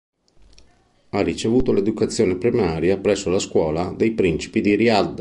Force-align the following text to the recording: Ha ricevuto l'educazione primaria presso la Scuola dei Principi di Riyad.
Ha 1.09 1.21
ricevuto 1.21 1.71
l'educazione 1.71 2.35
primaria 2.35 2.97
presso 2.97 3.29
la 3.29 3.37
Scuola 3.37 3.93
dei 3.95 4.13
Principi 4.13 4.59
di 4.59 4.73
Riyad. 4.73 5.09